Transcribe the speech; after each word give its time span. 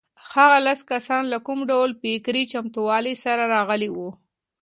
هغه 0.35 0.57
لس 0.67 0.79
کسان 0.91 1.23
له 1.33 1.37
کوم 1.45 1.59
ډول 1.71 1.89
فکري 2.01 2.43
چمتووالي 2.51 3.13
سره 3.23 3.43
راغلي 3.55 3.89
وو؟ 3.93 4.09